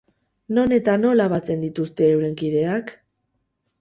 Non 0.57 0.71
eta 0.77 0.95
nola 1.03 1.27
batzen 1.35 1.61
dituzte 1.67 2.07
euren 2.15 2.35
kideak? 2.41 2.91